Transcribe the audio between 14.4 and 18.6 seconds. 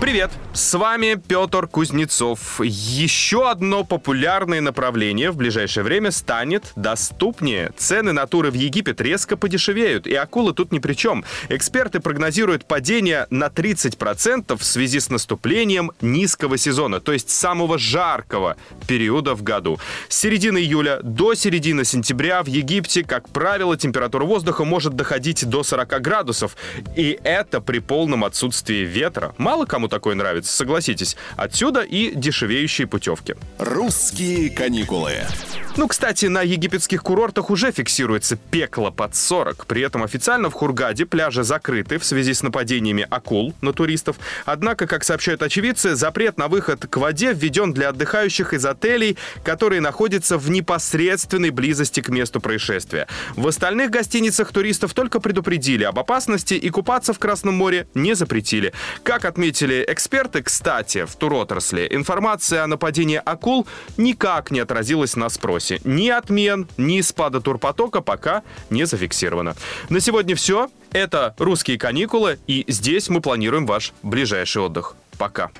в связи с наступлением низкого сезона, то есть самого жаркого